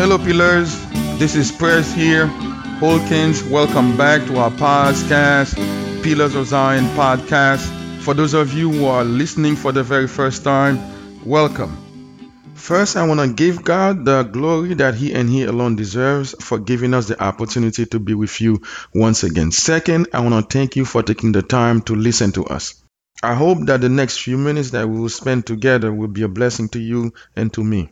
Hello, 0.00 0.16
pillars. 0.16 0.80
This 1.18 1.36
is 1.36 1.52
Press 1.52 1.92
here. 1.92 2.26
Holkins, 2.80 3.42
welcome 3.42 3.98
back 3.98 4.26
to 4.28 4.38
our 4.38 4.50
podcast, 4.50 5.54
Pillars 6.02 6.34
of 6.34 6.46
Zion 6.46 6.86
podcast. 6.96 7.60
For 8.00 8.14
those 8.14 8.32
of 8.32 8.54
you 8.54 8.72
who 8.72 8.86
are 8.86 9.04
listening 9.04 9.56
for 9.56 9.72
the 9.72 9.82
very 9.82 10.08
first 10.08 10.42
time, 10.42 10.78
welcome. 11.22 11.76
First, 12.54 12.96
I 12.96 13.06
want 13.06 13.20
to 13.20 13.30
give 13.30 13.62
God 13.62 14.06
the 14.06 14.22
glory 14.22 14.72
that 14.72 14.94
He 14.94 15.12
and 15.12 15.28
He 15.28 15.44
alone 15.44 15.76
deserves 15.76 16.34
for 16.40 16.58
giving 16.58 16.94
us 16.94 17.08
the 17.08 17.22
opportunity 17.22 17.84
to 17.84 18.00
be 18.00 18.14
with 18.14 18.40
you 18.40 18.62
once 18.94 19.22
again. 19.22 19.52
Second, 19.52 20.08
I 20.14 20.20
want 20.20 20.48
to 20.48 20.58
thank 20.58 20.76
you 20.76 20.86
for 20.86 21.02
taking 21.02 21.32
the 21.32 21.42
time 21.42 21.82
to 21.82 21.94
listen 21.94 22.32
to 22.32 22.46
us. 22.46 22.82
I 23.22 23.34
hope 23.34 23.66
that 23.66 23.82
the 23.82 23.90
next 23.90 24.22
few 24.22 24.38
minutes 24.38 24.70
that 24.70 24.88
we 24.88 24.98
will 24.98 25.10
spend 25.10 25.46
together 25.46 25.92
will 25.92 26.08
be 26.08 26.22
a 26.22 26.28
blessing 26.28 26.70
to 26.70 26.80
you 26.80 27.12
and 27.36 27.52
to 27.52 27.62
me. 27.62 27.90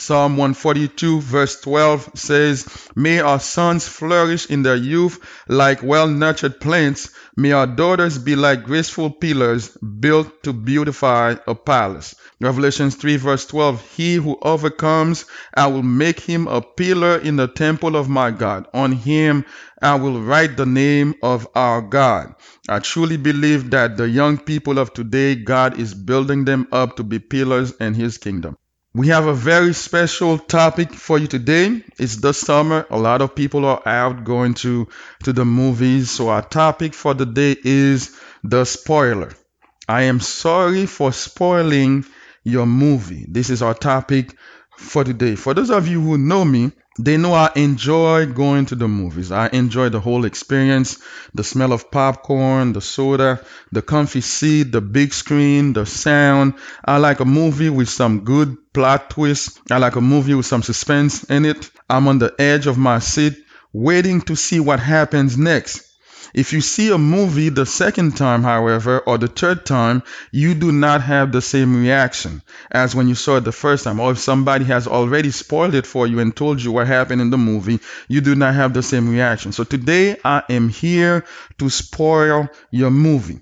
Psalm 0.00 0.38
142 0.38 1.20
verse 1.20 1.60
12 1.60 2.12
says, 2.14 2.88
May 2.96 3.20
our 3.20 3.38
sons 3.38 3.86
flourish 3.86 4.46
in 4.46 4.62
their 4.62 4.74
youth 4.74 5.18
like 5.46 5.82
well-nurtured 5.82 6.58
plants. 6.58 7.10
May 7.36 7.52
our 7.52 7.66
daughters 7.66 8.16
be 8.16 8.34
like 8.34 8.64
graceful 8.64 9.10
pillars 9.10 9.76
built 9.76 10.42
to 10.44 10.54
beautify 10.54 11.34
a 11.46 11.54
palace. 11.54 12.14
Revelations 12.40 12.94
3 12.94 13.16
verse 13.16 13.44
12, 13.44 13.90
He 13.90 14.14
who 14.14 14.38
overcomes, 14.40 15.26
I 15.54 15.66
will 15.66 15.82
make 15.82 16.18
him 16.18 16.48
a 16.48 16.62
pillar 16.62 17.18
in 17.18 17.36
the 17.36 17.48
temple 17.48 17.94
of 17.94 18.08
my 18.08 18.30
God. 18.30 18.68
On 18.72 18.92
him 18.92 19.44
I 19.82 19.96
will 19.96 20.22
write 20.22 20.56
the 20.56 20.64
name 20.64 21.14
of 21.22 21.46
our 21.54 21.82
God. 21.82 22.34
I 22.70 22.78
truly 22.78 23.18
believe 23.18 23.70
that 23.72 23.98
the 23.98 24.08
young 24.08 24.38
people 24.38 24.78
of 24.78 24.94
today, 24.94 25.34
God 25.34 25.78
is 25.78 25.92
building 25.92 26.46
them 26.46 26.68
up 26.72 26.96
to 26.96 27.02
be 27.02 27.18
pillars 27.18 27.72
in 27.72 27.92
his 27.92 28.16
kingdom. 28.16 28.56
We 28.92 29.08
have 29.08 29.26
a 29.26 29.34
very 29.34 29.72
special 29.72 30.36
topic 30.36 30.92
for 30.92 31.16
you 31.16 31.28
today. 31.28 31.84
It's 31.96 32.16
the 32.16 32.32
summer. 32.32 32.86
A 32.90 32.98
lot 32.98 33.22
of 33.22 33.36
people 33.36 33.64
are 33.64 33.86
out 33.86 34.24
going 34.24 34.54
to, 34.54 34.88
to 35.22 35.32
the 35.32 35.44
movies. 35.44 36.10
So 36.10 36.28
our 36.28 36.42
topic 36.42 36.94
for 36.94 37.14
the 37.14 37.26
day 37.26 37.56
is 37.62 38.18
the 38.42 38.64
spoiler. 38.64 39.30
I 39.88 40.02
am 40.02 40.18
sorry 40.18 40.86
for 40.86 41.12
spoiling 41.12 42.04
your 42.42 42.66
movie. 42.66 43.26
This 43.28 43.48
is 43.48 43.62
our 43.62 43.74
topic 43.74 44.36
for 44.76 45.04
today. 45.04 45.36
For 45.36 45.54
those 45.54 45.70
of 45.70 45.86
you 45.86 46.00
who 46.00 46.18
know 46.18 46.44
me, 46.44 46.72
they 46.98 47.16
know 47.16 47.32
I 47.32 47.50
enjoy 47.54 48.26
going 48.26 48.66
to 48.66 48.74
the 48.74 48.88
movies. 48.88 49.30
I 49.30 49.48
enjoy 49.48 49.88
the 49.90 50.00
whole 50.00 50.24
experience, 50.24 50.98
the 51.34 51.44
smell 51.44 51.72
of 51.72 51.90
popcorn, 51.90 52.72
the 52.72 52.80
soda, 52.80 53.44
the 53.72 53.80
comfy 53.80 54.20
seat, 54.20 54.72
the 54.72 54.80
big 54.80 55.12
screen, 55.12 55.72
the 55.72 55.86
sound. 55.86 56.54
I 56.84 56.98
like 56.98 57.20
a 57.20 57.24
movie 57.24 57.70
with 57.70 57.88
some 57.88 58.24
good 58.24 58.56
plot 58.72 59.10
twist. 59.10 59.60
I 59.70 59.78
like 59.78 59.96
a 59.96 60.00
movie 60.00 60.34
with 60.34 60.46
some 60.46 60.62
suspense 60.62 61.24
in 61.24 61.44
it. 61.44 61.70
I'm 61.88 62.08
on 62.08 62.18
the 62.18 62.34
edge 62.38 62.66
of 62.66 62.76
my 62.76 62.98
seat 62.98 63.34
waiting 63.72 64.20
to 64.22 64.34
see 64.34 64.58
what 64.60 64.80
happens 64.80 65.38
next. 65.38 65.89
If 66.34 66.52
you 66.52 66.60
see 66.60 66.90
a 66.90 66.98
movie 66.98 67.48
the 67.48 67.66
second 67.66 68.16
time, 68.16 68.42
however, 68.42 68.98
or 69.00 69.18
the 69.18 69.28
third 69.28 69.66
time, 69.66 70.02
you 70.30 70.54
do 70.54 70.72
not 70.72 71.02
have 71.02 71.32
the 71.32 71.42
same 71.42 71.80
reaction 71.82 72.42
as 72.70 72.94
when 72.94 73.08
you 73.08 73.14
saw 73.14 73.36
it 73.36 73.44
the 73.44 73.52
first 73.52 73.84
time. 73.84 74.00
Or 74.00 74.12
if 74.12 74.18
somebody 74.18 74.64
has 74.66 74.86
already 74.86 75.30
spoiled 75.30 75.74
it 75.74 75.86
for 75.86 76.06
you 76.06 76.20
and 76.20 76.34
told 76.34 76.62
you 76.62 76.72
what 76.72 76.86
happened 76.86 77.20
in 77.20 77.30
the 77.30 77.38
movie, 77.38 77.80
you 78.08 78.20
do 78.20 78.34
not 78.34 78.54
have 78.54 78.74
the 78.74 78.82
same 78.82 79.08
reaction. 79.10 79.52
So 79.52 79.64
today 79.64 80.16
I 80.24 80.42
am 80.48 80.68
here 80.68 81.24
to 81.58 81.70
spoil 81.70 82.48
your 82.70 82.90
movie. 82.90 83.40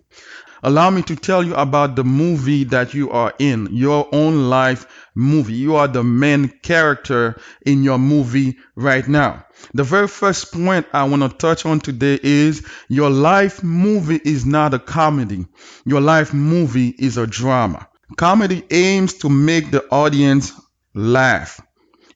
Allow 0.62 0.90
me 0.90 1.02
to 1.02 1.16
tell 1.16 1.42
you 1.42 1.54
about 1.54 1.94
the 1.96 2.04
movie 2.04 2.64
that 2.64 2.94
you 2.94 3.10
are 3.10 3.32
in, 3.38 3.68
your 3.70 4.08
own 4.12 4.48
life 4.48 4.86
movie. 5.14 5.54
You 5.54 5.76
are 5.76 5.88
the 5.88 6.02
main 6.02 6.48
character 6.48 7.40
in 7.64 7.82
your 7.82 7.98
movie 7.98 8.58
right 8.74 9.06
now. 9.06 9.44
The 9.74 9.84
very 9.84 10.08
first 10.08 10.52
point 10.52 10.86
I 10.92 11.04
want 11.04 11.22
to 11.22 11.28
touch 11.28 11.64
on 11.66 11.80
today 11.80 12.18
is 12.22 12.66
your 12.88 13.10
life 13.10 13.62
movie 13.62 14.20
is 14.24 14.44
not 14.46 14.74
a 14.74 14.78
comedy. 14.78 15.46
Your 15.84 16.00
life 16.00 16.34
movie 16.34 16.88
is 16.88 17.16
a 17.18 17.26
drama. 17.26 17.88
Comedy 18.16 18.64
aims 18.70 19.14
to 19.14 19.28
make 19.28 19.70
the 19.70 19.84
audience 19.90 20.52
laugh. 20.94 21.60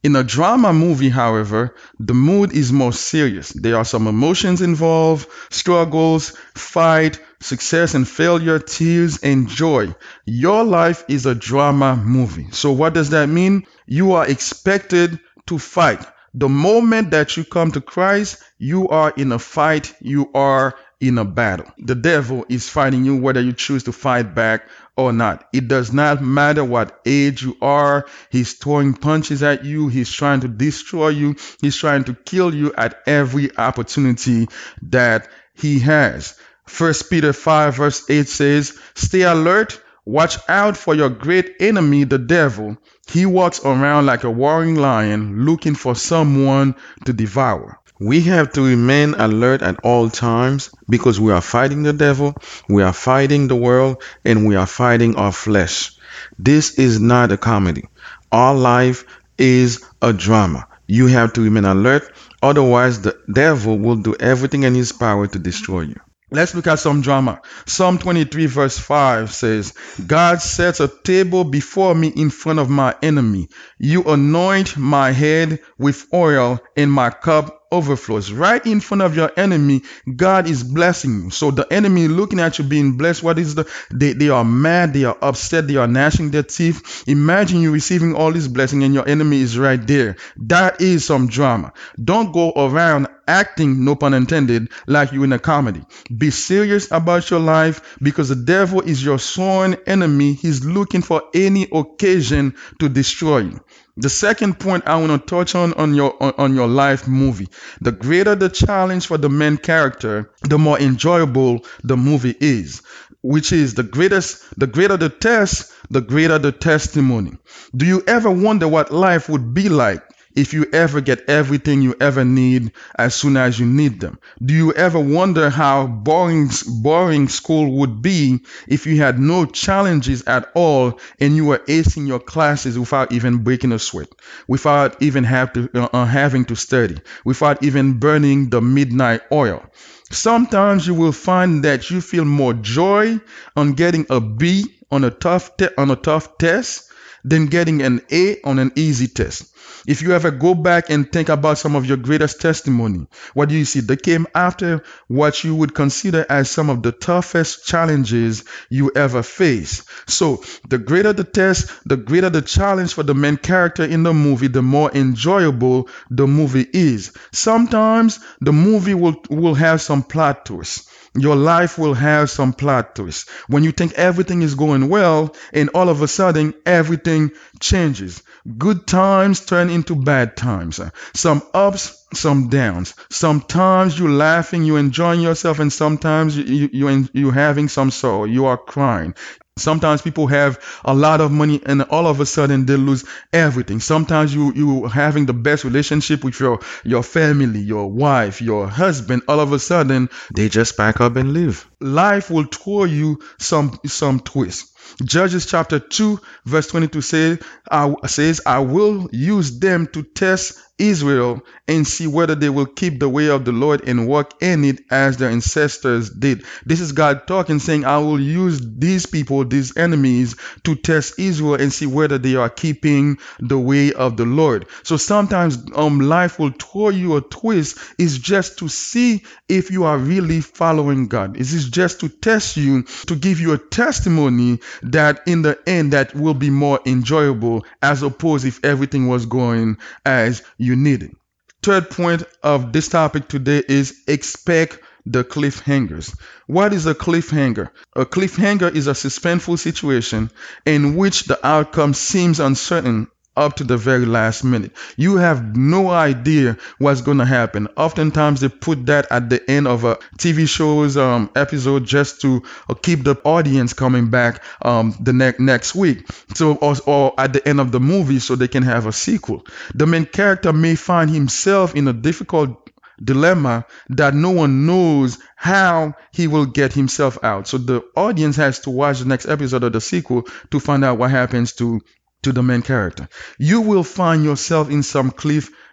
In 0.02 0.16
a 0.16 0.24
drama 0.24 0.72
movie, 0.72 1.10
however, 1.10 1.76
the 2.00 2.14
mood 2.14 2.52
is 2.52 2.72
more 2.72 2.92
serious. 2.92 3.50
There 3.50 3.76
are 3.76 3.84
some 3.84 4.08
emotions 4.08 4.60
involved, 4.60 5.28
struggles, 5.50 6.30
fight, 6.56 7.20
success 7.40 7.94
and 7.94 8.08
failure, 8.08 8.58
tears 8.58 9.18
and 9.22 9.48
joy. 9.48 9.94
Your 10.24 10.64
life 10.64 11.04
is 11.08 11.24
a 11.26 11.36
drama 11.36 11.94
movie. 11.94 12.48
So 12.50 12.72
what 12.72 12.94
does 12.94 13.10
that 13.10 13.28
mean? 13.28 13.64
You 13.86 14.12
are 14.14 14.26
expected 14.26 15.20
to 15.46 15.58
fight. 15.58 16.04
The 16.34 16.48
moment 16.48 17.12
that 17.12 17.36
you 17.36 17.44
come 17.44 17.70
to 17.72 17.80
Christ, 17.80 18.42
you 18.58 18.88
are 18.88 19.12
in 19.16 19.30
a 19.30 19.38
fight, 19.38 19.94
you 20.00 20.30
are 20.34 20.74
in 20.98 21.18
a 21.18 21.24
battle. 21.24 21.66
The 21.78 21.94
devil 21.94 22.46
is 22.48 22.68
fighting 22.68 23.04
you 23.04 23.16
whether 23.16 23.40
you 23.40 23.52
choose 23.52 23.84
to 23.84 23.92
fight 23.92 24.34
back 24.34 24.68
or 24.96 25.12
not. 25.12 25.48
It 25.52 25.68
does 25.68 25.92
not 25.92 26.22
matter 26.22 26.64
what 26.64 27.00
age 27.06 27.42
you 27.42 27.56
are. 27.62 28.06
He's 28.30 28.54
throwing 28.54 28.94
punches 28.94 29.42
at 29.42 29.64
you. 29.64 29.88
He's 29.88 30.10
trying 30.12 30.40
to 30.40 30.48
destroy 30.48 31.08
you. 31.08 31.36
He's 31.60 31.76
trying 31.76 32.04
to 32.04 32.14
kill 32.14 32.54
you 32.54 32.72
at 32.76 33.00
every 33.06 33.56
opportunity 33.56 34.48
that 34.82 35.28
he 35.54 35.78
has. 35.80 36.38
First 36.66 37.10
Peter 37.10 37.32
5 37.32 37.76
verse 37.76 38.08
8 38.08 38.28
says, 38.28 38.78
Stay 38.94 39.22
alert, 39.22 39.80
watch 40.04 40.38
out 40.48 40.76
for 40.76 40.94
your 40.94 41.10
great 41.10 41.56
enemy, 41.60 42.04
the 42.04 42.18
devil. 42.18 42.76
He 43.08 43.26
walks 43.26 43.60
around 43.64 44.06
like 44.06 44.24
a 44.24 44.28
roaring 44.30 44.76
lion 44.76 45.44
looking 45.44 45.74
for 45.74 45.94
someone 45.94 46.76
to 47.04 47.12
devour. 47.12 47.81
We 48.04 48.22
have 48.22 48.52
to 48.54 48.62
remain 48.62 49.14
alert 49.14 49.62
at 49.62 49.78
all 49.84 50.10
times 50.10 50.70
because 50.88 51.20
we 51.20 51.30
are 51.30 51.40
fighting 51.40 51.84
the 51.84 51.92
devil, 51.92 52.34
we 52.68 52.82
are 52.82 52.92
fighting 52.92 53.46
the 53.46 53.54
world, 53.54 54.02
and 54.24 54.44
we 54.44 54.56
are 54.56 54.66
fighting 54.66 55.14
our 55.14 55.30
flesh. 55.30 55.92
This 56.36 56.80
is 56.80 56.98
not 56.98 57.30
a 57.30 57.36
comedy. 57.36 57.84
Our 58.32 58.56
life 58.56 59.04
is 59.38 59.84
a 60.02 60.12
drama. 60.12 60.66
You 60.88 61.06
have 61.06 61.34
to 61.34 61.42
remain 61.42 61.64
alert, 61.64 62.12
otherwise, 62.42 63.02
the 63.02 63.16
devil 63.32 63.78
will 63.78 63.94
do 63.94 64.16
everything 64.18 64.64
in 64.64 64.74
his 64.74 64.90
power 64.90 65.28
to 65.28 65.38
destroy 65.38 65.82
you. 65.82 66.00
Let's 66.32 66.56
look 66.56 66.66
at 66.66 66.80
some 66.80 67.02
drama. 67.02 67.40
Psalm 67.66 67.98
23 67.98 68.46
verse 68.46 68.78
5 68.78 69.32
says, 69.32 69.74
God 70.04 70.40
sets 70.42 70.80
a 70.80 70.88
table 70.88 71.44
before 71.44 71.94
me 71.94 72.08
in 72.08 72.30
front 72.30 72.58
of 72.58 72.68
my 72.68 72.96
enemy. 73.00 73.48
You 73.78 74.02
anoint 74.04 74.76
my 74.76 75.12
head 75.12 75.60
with 75.78 76.06
oil 76.12 76.58
and 76.76 76.90
my 76.90 77.10
cup 77.10 77.61
overflows. 77.72 78.30
Right 78.30 78.64
in 78.66 78.80
front 78.80 79.02
of 79.02 79.16
your 79.16 79.32
enemy 79.36 79.82
god 80.16 80.48
is 80.48 80.62
blessing 80.62 81.24
you. 81.24 81.30
So 81.30 81.50
the 81.50 81.66
enemy 81.72 82.08
looking 82.08 82.40
at 82.40 82.58
you 82.58 82.64
being 82.64 82.96
blessed 82.96 83.22
what 83.22 83.38
is 83.38 83.54
the 83.54 83.68
they, 83.90 84.12
they 84.12 84.28
are 84.28 84.44
mad 84.44 84.92
they 84.92 85.04
are 85.04 85.16
upset 85.20 85.66
they 85.66 85.76
are 85.76 85.88
gnashing 85.88 86.30
their 86.30 86.42
teeth. 86.42 87.04
Imagine 87.06 87.60
you 87.60 87.72
receiving 87.72 88.14
all 88.14 88.32
this 88.32 88.46
blessing 88.48 88.84
and 88.84 88.94
your 88.94 89.08
enemy 89.08 89.40
is 89.40 89.58
right 89.58 89.84
there. 89.86 90.16
That 90.36 90.80
is 90.80 91.04
some 91.04 91.26
drama. 91.26 91.72
Don't 92.02 92.32
go 92.32 92.52
around 92.54 93.08
acting 93.26 93.84
no 93.84 93.94
pun 93.94 94.14
intended 94.14 94.68
like 94.86 95.12
you 95.12 95.22
in 95.22 95.32
a 95.32 95.38
comedy. 95.38 95.82
Be 96.16 96.30
serious 96.30 96.90
about 96.90 97.30
your 97.30 97.40
life 97.40 97.96
because 98.02 98.28
the 98.28 98.36
devil 98.36 98.80
is 98.80 99.04
your 99.04 99.18
sworn 99.18 99.76
enemy. 99.86 100.34
He's 100.34 100.64
looking 100.64 101.02
for 101.02 101.22
any 101.34 101.68
occasion 101.72 102.54
to 102.80 102.88
destroy 102.88 103.38
you 103.38 103.60
the 103.96 104.08
second 104.08 104.58
point 104.58 104.84
I 104.86 104.96
want 104.96 105.12
to 105.12 105.34
touch 105.34 105.54
on 105.54 105.74
on 105.74 105.94
your 105.94 106.14
on, 106.40 106.54
your 106.54 106.68
life 106.68 107.06
movie. 107.06 107.48
The 107.80 107.92
greater 107.92 108.34
the 108.34 108.48
challenge 108.48 109.06
for 109.06 109.18
the 109.18 109.28
main 109.28 109.56
character, 109.58 110.30
the 110.42 110.58
more 110.58 110.78
enjoyable 110.78 111.64
the 111.84 111.96
movie 111.96 112.36
is. 112.40 112.82
Which 113.22 113.52
is 113.52 113.74
the 113.74 113.84
greatest 113.84 114.42
the 114.58 114.66
greater 114.66 114.96
the 114.96 115.08
test, 115.08 115.72
the 115.90 116.00
greater 116.00 116.38
the 116.38 116.52
testimony. 116.52 117.32
Do 117.76 117.86
you 117.86 118.02
ever 118.06 118.30
wonder 118.30 118.66
what 118.66 118.92
life 118.92 119.28
would 119.28 119.54
be 119.54 119.68
like 119.68 120.02
if 120.34 120.52
you 120.54 120.66
ever 120.72 121.00
get 121.00 121.28
everything 121.28 121.82
you 121.82 121.94
ever 122.00 122.24
need 122.24 122.72
as 122.98 123.14
soon 123.14 123.36
as 123.36 123.58
you 123.58 123.66
need 123.66 124.00
them? 124.00 124.18
Do 124.44 124.54
you 124.54 124.72
ever 124.72 124.98
wonder 124.98 125.50
how 125.50 125.86
boring, 125.86 126.50
boring 126.66 127.28
school 127.28 127.78
would 127.78 128.02
be 128.02 128.40
if 128.68 128.86
you 128.86 128.98
had 128.98 129.18
no 129.18 129.46
challenges 129.46 130.22
at 130.24 130.50
all 130.54 131.00
and 131.20 131.36
you 131.36 131.46
were 131.46 131.58
acing 131.58 132.06
your 132.06 132.20
classes 132.20 132.78
without 132.78 133.12
even 133.12 133.38
breaking 133.38 133.72
a 133.72 133.78
sweat, 133.78 134.08
without 134.48 135.02
even 135.02 135.24
to, 135.24 135.70
uh, 135.74 135.88
uh 135.92 136.04
having 136.06 136.44
to 136.46 136.56
study, 136.56 136.98
without 137.24 137.62
even 137.62 137.98
burning 137.98 138.50
the 138.50 138.60
midnight 138.60 139.22
oil? 139.30 139.64
Sometimes 140.10 140.86
you 140.86 140.94
will 140.94 141.12
find 141.12 141.64
that 141.64 141.90
you 141.90 142.00
feel 142.00 142.24
more 142.24 142.52
joy 142.52 143.18
on 143.56 143.72
getting 143.72 144.06
a 144.10 144.20
B 144.20 144.64
on 144.90 145.04
a 145.04 145.10
tough 145.10 145.56
te- 145.56 145.74
on 145.78 145.90
a 145.90 145.96
tough 145.96 146.36
test 146.36 146.91
than 147.24 147.46
getting 147.46 147.82
an 147.82 148.00
A 148.10 148.40
on 148.42 148.58
an 148.58 148.72
easy 148.76 149.08
test. 149.08 149.48
If 149.86 150.02
you 150.02 150.12
ever 150.12 150.30
go 150.30 150.54
back 150.54 150.90
and 150.90 151.10
think 151.10 151.28
about 151.28 151.58
some 151.58 151.74
of 151.74 151.86
your 151.86 151.96
greatest 151.96 152.40
testimony, 152.40 153.06
what 153.34 153.48
do 153.48 153.56
you 153.56 153.64
see? 153.64 153.80
They 153.80 153.96
came 153.96 154.26
after 154.34 154.82
what 155.08 155.42
you 155.42 155.54
would 155.56 155.74
consider 155.74 156.24
as 156.28 156.50
some 156.50 156.70
of 156.70 156.82
the 156.82 156.92
toughest 156.92 157.66
challenges 157.66 158.44
you 158.70 158.92
ever 158.94 159.22
face. 159.22 159.84
So 160.06 160.44
the 160.68 160.78
greater 160.78 161.12
the 161.12 161.24
test, 161.24 161.70
the 161.84 161.96
greater 161.96 162.30
the 162.30 162.42
challenge 162.42 162.94
for 162.94 163.02
the 163.02 163.14
main 163.14 163.36
character 163.36 163.84
in 163.84 164.02
the 164.04 164.14
movie, 164.14 164.48
the 164.48 164.62
more 164.62 164.90
enjoyable 164.92 165.88
the 166.10 166.26
movie 166.26 166.66
is. 166.72 167.12
Sometimes 167.32 168.20
the 168.40 168.52
movie 168.52 168.94
will, 168.94 169.16
will 169.30 169.54
have 169.54 169.80
some 169.80 170.02
plot 170.02 170.46
twists 170.46 170.88
your 171.14 171.36
life 171.36 171.78
will 171.78 171.94
have 171.94 172.30
some 172.30 172.52
plot 172.52 172.94
twists. 172.94 173.28
When 173.46 173.64
you 173.64 173.72
think 173.72 173.92
everything 173.94 174.42
is 174.42 174.54
going 174.54 174.88
well, 174.88 175.34
and 175.52 175.68
all 175.70 175.88
of 175.88 176.02
a 176.02 176.08
sudden 176.08 176.54
everything 176.64 177.32
changes. 177.60 178.22
Good 178.58 178.86
times 178.86 179.40
turn 179.44 179.70
into 179.70 179.94
bad 179.94 180.36
times. 180.36 180.80
Some 181.14 181.42
ups, 181.54 182.04
some 182.12 182.48
downs. 182.48 182.94
Sometimes 183.10 183.98
you're 183.98 184.10
laughing, 184.10 184.64
you're 184.64 184.78
enjoying 184.78 185.20
yourself, 185.20 185.60
and 185.60 185.72
sometimes 185.72 186.36
you, 186.36 186.44
you, 186.44 186.88
you, 186.88 187.08
you're 187.12 187.32
having 187.32 187.68
some 187.68 187.90
sorrow. 187.90 188.24
You 188.24 188.46
are 188.46 188.58
crying. 188.58 189.14
Sometimes 189.58 190.02
people 190.02 190.26
have 190.28 190.58
a 190.84 190.94
lot 190.94 191.20
of 191.20 191.30
money 191.30 191.60
and 191.66 191.82
all 191.82 192.06
of 192.06 192.20
a 192.20 192.26
sudden 192.26 192.64
they 192.66 192.76
lose 192.76 193.04
everything. 193.32 193.80
Sometimes 193.80 194.34
you 194.34 194.52
you 194.54 194.86
having 194.86 195.26
the 195.26 195.34
best 195.34 195.64
relationship 195.64 196.24
with 196.24 196.40
your 196.40 196.60
your 196.84 197.02
family, 197.02 197.60
your 197.60 197.90
wife, 197.90 198.40
your 198.40 198.66
husband. 198.66 199.22
All 199.28 199.40
of 199.40 199.52
a 199.52 199.58
sudden 199.58 200.08
they 200.34 200.48
just 200.48 200.76
pack 200.76 201.00
up 201.00 201.16
and 201.16 201.32
leave. 201.34 201.66
Life 201.80 202.30
will 202.30 202.44
throw 202.44 202.84
you 202.84 203.20
some 203.38 203.78
some 203.86 204.20
twist. 204.20 204.71
Judges 205.04 205.46
chapter 205.46 205.78
2 205.78 206.20
verse 206.46 206.68
22 206.68 207.00
says, 207.00 207.38
I, 207.70 207.94
says, 208.06 208.40
I 208.46 208.60
will 208.60 209.08
use 209.12 209.58
them 209.58 209.86
to 209.88 210.02
test 210.02 210.58
Israel 210.78 211.40
and 211.68 211.86
see 211.86 212.06
whether 212.08 212.34
they 212.34 212.48
will 212.48 212.66
keep 212.66 212.98
the 212.98 213.08
way 213.08 213.28
of 213.28 213.44
the 213.44 213.52
Lord 213.52 213.86
and 213.88 214.08
walk 214.08 214.42
in 214.42 214.64
it 214.64 214.80
as 214.90 215.16
their 215.16 215.30
ancestors 215.30 216.10
did. 216.10 216.44
This 216.66 216.80
is 216.80 216.92
God 216.92 217.26
talking, 217.28 217.60
saying, 217.60 217.84
I 217.84 217.98
will 217.98 218.20
use 218.20 218.60
these 218.78 219.06
people, 219.06 219.44
these 219.44 219.76
enemies, 219.76 220.34
to 220.64 220.74
test 220.74 221.18
Israel 221.18 221.54
and 221.54 221.72
see 221.72 221.86
whether 221.86 222.18
they 222.18 222.34
are 222.34 222.50
keeping 222.50 223.18
the 223.38 223.58
way 223.58 223.92
of 223.92 224.16
the 224.16 224.24
Lord. 224.24 224.66
So 224.82 224.96
sometimes 224.96 225.58
um 225.76 226.00
life 226.00 226.38
will 226.38 226.50
throw 226.50 226.88
you 226.88 227.16
a 227.16 227.20
twist, 227.20 227.78
is 227.98 228.18
just 228.18 228.58
to 228.58 228.68
see 228.68 229.22
if 229.48 229.70
you 229.70 229.84
are 229.84 229.98
really 229.98 230.40
following 230.40 231.06
God. 231.06 231.36
It 231.36 231.52
is 231.52 231.68
just 231.68 232.00
to 232.00 232.08
test 232.08 232.56
you, 232.56 232.82
to 233.06 233.14
give 233.14 233.38
you 233.40 233.52
a 233.52 233.58
testimony 233.58 234.60
that 234.82 235.22
in 235.26 235.42
the 235.42 235.58
end 235.66 235.92
that 235.92 236.14
will 236.14 236.34
be 236.34 236.50
more 236.50 236.80
enjoyable 236.86 237.64
as 237.82 238.02
opposed 238.02 238.44
if 238.44 238.64
everything 238.64 239.08
was 239.08 239.26
going 239.26 239.76
as 240.04 240.42
you 240.58 240.76
needed. 240.76 241.14
Third 241.62 241.90
point 241.90 242.24
of 242.42 242.72
this 242.72 242.88
topic 242.88 243.28
today 243.28 243.62
is 243.68 244.02
expect 244.08 244.78
the 245.06 245.24
cliffhangers. 245.24 246.16
What 246.46 246.72
is 246.72 246.86
a 246.86 246.94
cliffhanger? 246.94 247.70
A 247.96 248.06
cliffhanger 248.06 248.74
is 248.74 248.86
a 248.86 248.92
suspenseful 248.92 249.58
situation 249.58 250.30
in 250.64 250.96
which 250.96 251.24
the 251.24 251.44
outcome 251.46 251.94
seems 251.94 252.40
uncertain 252.40 253.08
up 253.36 253.56
to 253.56 253.64
the 253.64 253.76
very 253.76 254.06
last 254.06 254.44
minute. 254.44 254.72
You 254.96 255.16
have 255.16 255.56
no 255.56 255.90
idea 255.90 256.58
what's 256.78 257.00
going 257.00 257.18
to 257.18 257.24
happen. 257.24 257.68
Oftentimes 257.76 258.40
they 258.40 258.48
put 258.48 258.86
that 258.86 259.06
at 259.10 259.30
the 259.30 259.50
end 259.50 259.66
of 259.66 259.84
a 259.84 259.96
TV 260.18 260.48
show's 260.48 260.96
um, 260.96 261.30
episode 261.34 261.84
just 261.84 262.20
to 262.22 262.42
uh, 262.68 262.74
keep 262.74 263.04
the 263.04 263.16
audience 263.24 263.72
coming 263.72 264.10
back 264.10 264.42
um, 264.62 264.94
the 265.00 265.12
ne- 265.12 265.34
next 265.38 265.74
week. 265.74 266.06
So 266.34 266.54
or, 266.56 266.74
or 266.86 267.14
at 267.18 267.32
the 267.32 267.46
end 267.46 267.60
of 267.60 267.72
the 267.72 267.80
movie 267.80 268.18
so 268.18 268.36
they 268.36 268.48
can 268.48 268.62
have 268.62 268.86
a 268.86 268.92
sequel. 268.92 269.44
The 269.74 269.86
main 269.86 270.06
character 270.06 270.52
may 270.52 270.74
find 270.74 271.10
himself 271.10 271.74
in 271.74 271.88
a 271.88 271.92
difficult 271.92 272.58
dilemma 273.02 273.64
that 273.88 274.14
no 274.14 274.30
one 274.30 274.66
knows 274.66 275.18
how 275.36 275.94
he 276.12 276.26
will 276.28 276.46
get 276.46 276.72
himself 276.72 277.18
out. 277.22 277.48
So 277.48 277.58
the 277.58 277.82
audience 277.96 278.36
has 278.36 278.60
to 278.60 278.70
watch 278.70 279.00
the 279.00 279.06
next 279.06 279.26
episode 279.26 279.64
of 279.64 279.72
the 279.72 279.80
sequel 279.80 280.26
to 280.50 280.60
find 280.60 280.84
out 280.84 280.98
what 280.98 281.10
happens 281.10 281.52
to 281.54 281.80
to 282.22 282.32
the 282.32 282.42
main 282.42 282.62
character. 282.62 283.08
You 283.38 283.60
will 283.60 283.84
find 283.84 284.24
yourself 284.24 284.70
in 284.70 284.82
some 284.82 285.10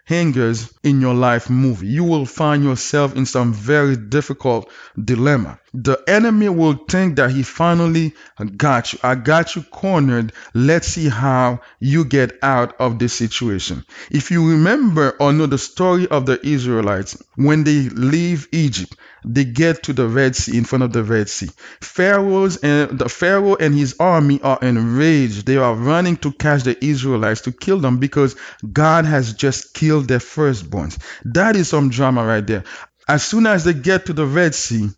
cliffhangers 0.09 0.73
in 0.83 1.01
your 1.01 1.13
life 1.13 1.49
movie. 1.49 1.87
You 1.87 2.03
will 2.03 2.25
find 2.25 2.63
yourself 2.63 3.15
in 3.15 3.25
some 3.25 3.53
very 3.53 3.95
difficult 3.95 4.69
dilemma. 5.01 5.59
The 5.73 6.01
enemy 6.07 6.49
will 6.49 6.73
think 6.73 7.17
that 7.17 7.31
he 7.31 7.43
finally 7.43 8.15
got 8.57 8.93
you. 8.93 8.99
I 9.03 9.15
got 9.15 9.55
you 9.55 9.61
cornered. 9.63 10.33
Let's 10.53 10.87
see 10.87 11.09
how 11.09 11.61
you 11.79 12.05
get 12.05 12.39
out 12.41 12.79
of 12.79 12.97
this 12.97 13.13
situation. 13.13 13.85
If 14.09 14.31
you 14.31 14.49
remember 14.49 15.15
or 15.19 15.31
know 15.31 15.45
the 15.45 15.59
story 15.59 16.07
of 16.07 16.25
the 16.25 16.43
Israelites 16.45 17.21
when 17.35 17.63
they 17.63 17.89
leave 17.89 18.47
Egypt, 18.51 18.95
they 19.25 19.43
get 19.43 19.83
to 19.83 19.93
the 19.93 20.07
Red 20.07 20.35
Sea 20.35 20.57
in 20.57 20.63
front 20.63 20.83
of 20.83 20.93
the 20.93 21.03
Red 21.03 21.29
Sea. 21.29 21.49
Pharaoh's 21.81 22.57
and 22.57 22.97
the 22.97 23.09
Pharaoh 23.09 23.55
and 23.55 23.75
his 23.75 23.95
army 23.99 24.41
are 24.41 24.59
enraged. 24.61 25.45
They 25.45 25.57
are 25.57 25.75
running 25.75 26.17
to 26.17 26.31
catch 26.31 26.63
the 26.63 26.83
Israelites 26.83 27.41
to 27.41 27.51
kill 27.51 27.79
them 27.79 27.97
because 27.97 28.35
God 28.71 29.05
has 29.05 29.33
just 29.33 29.73
killed 29.73 29.98
their 30.07 30.19
firstborns. 30.19 30.97
That 31.25 31.55
is 31.55 31.69
some 31.69 31.89
drama 31.89 32.25
right 32.25 32.45
there. 32.45 32.63
As 33.07 33.23
soon 33.23 33.47
as 33.47 33.63
they 33.63 33.73
get 33.73 34.05
to 34.05 34.13
the 34.13 34.25
Red 34.25 34.53
Sea, 34.53 34.89